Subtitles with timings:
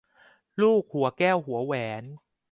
[0.61, 2.03] ลูกหัวแก้วหัวแหวน